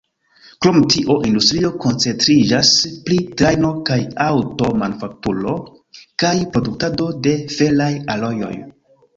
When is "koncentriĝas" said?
1.83-2.71